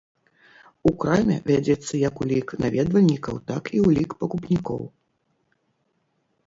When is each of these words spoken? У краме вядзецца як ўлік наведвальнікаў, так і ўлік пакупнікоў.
У 0.89 0.93
краме 1.03 1.37
вядзецца 1.51 1.93
як 2.07 2.15
ўлік 2.23 2.47
наведвальнікаў, 2.65 3.35
так 3.53 3.63
і 3.77 3.83
ўлік 3.91 4.09
пакупнікоў. 4.23 4.81